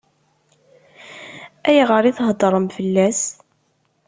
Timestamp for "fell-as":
2.75-3.21